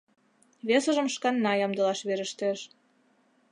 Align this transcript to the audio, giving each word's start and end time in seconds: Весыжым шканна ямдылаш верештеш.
Весыжым 0.67 1.07
шканна 1.15 1.51
ямдылаш 1.65 1.99
верештеш. 2.07 2.59